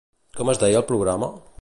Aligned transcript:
Com 0.39 0.51
es 0.53 0.61
deia 0.65 0.81
el 0.83 0.87
programa? 0.93 1.33